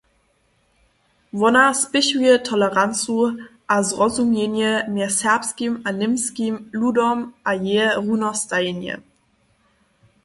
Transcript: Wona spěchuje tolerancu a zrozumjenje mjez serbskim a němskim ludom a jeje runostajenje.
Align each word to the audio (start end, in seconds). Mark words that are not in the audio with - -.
Wona 1.39 1.73
spěchuje 1.73 2.39
tolerancu 2.47 3.15
a 3.73 3.83
zrozumjenje 3.89 4.71
mjez 4.93 5.13
serbskim 5.19 5.81
a 5.85 5.91
němskim 5.91 6.53
ludom 6.79 7.17
a 7.45 7.51
jeje 7.65 7.87
runostajenje. 8.05 8.95